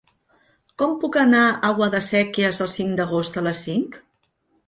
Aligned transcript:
Com 0.81 0.93
puc 1.01 1.17
anar 1.23 1.41
a 1.49 1.69
Guadasséquies 1.81 2.61
el 2.67 2.71
cinc 2.79 2.97
d'agost 3.01 3.39
a 3.43 3.43
les 3.49 3.63
cinc? 3.67 4.01